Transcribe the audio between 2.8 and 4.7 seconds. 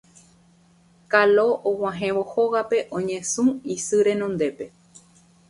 oñesũ isy renondépe